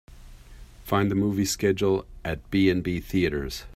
Find 0.83 1.11
the 1.11 1.13
movie 1.13 1.45
schedule 1.45 2.07
at 2.25 2.49
B&B 2.49 3.01
Theatres. 3.01 3.65